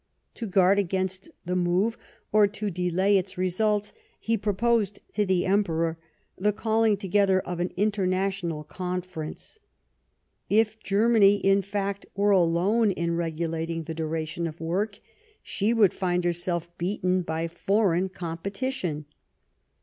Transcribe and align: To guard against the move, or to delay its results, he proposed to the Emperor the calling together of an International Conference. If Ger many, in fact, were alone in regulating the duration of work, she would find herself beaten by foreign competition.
To 0.33 0.47
guard 0.47 0.79
against 0.79 1.29
the 1.45 1.55
move, 1.55 1.95
or 2.31 2.47
to 2.47 2.71
delay 2.71 3.19
its 3.19 3.37
results, 3.37 3.93
he 4.19 4.35
proposed 4.35 4.99
to 5.13 5.27
the 5.27 5.45
Emperor 5.45 5.99
the 6.35 6.51
calling 6.51 6.97
together 6.97 7.39
of 7.41 7.59
an 7.59 7.71
International 7.77 8.63
Conference. 8.63 9.59
If 10.49 10.79
Ger 10.79 11.07
many, 11.07 11.35
in 11.35 11.61
fact, 11.61 12.07
were 12.15 12.31
alone 12.31 12.89
in 12.89 13.15
regulating 13.15 13.83
the 13.83 13.93
duration 13.93 14.47
of 14.47 14.59
work, 14.59 14.97
she 15.43 15.71
would 15.71 15.93
find 15.93 16.23
herself 16.23 16.75
beaten 16.79 17.21
by 17.21 17.47
foreign 17.47 18.09
competition. 18.09 19.05